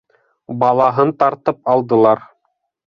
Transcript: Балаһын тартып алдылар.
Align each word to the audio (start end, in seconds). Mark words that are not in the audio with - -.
Балаһын 0.63 1.13
тартып 1.21 1.73
алдылар. 1.77 2.27